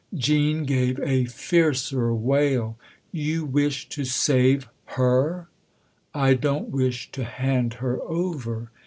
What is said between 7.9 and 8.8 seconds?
over.